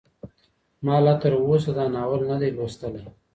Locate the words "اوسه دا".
1.45-1.85